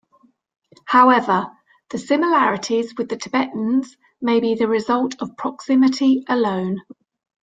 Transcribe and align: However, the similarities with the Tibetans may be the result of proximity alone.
However, 0.87 1.45
the 1.91 1.99
similarities 1.99 2.95
with 2.97 3.07
the 3.07 3.17
Tibetans 3.17 3.97
may 4.19 4.39
be 4.39 4.55
the 4.55 4.67
result 4.67 5.13
of 5.21 5.37
proximity 5.37 6.23
alone. 6.27 6.79